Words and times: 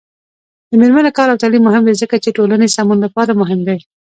د 0.69 0.71
میرمنو 0.81 1.15
کار 1.17 1.27
او 1.31 1.41
تعلیم 1.41 1.63
مهم 1.67 1.83
دی 1.87 1.93
ځکه 2.01 2.15
چې 2.23 2.35
ټولنې 2.37 2.67
سمون 2.75 2.99
لپاره 3.05 3.31
مهم 3.41 3.59
دی. 3.67 3.79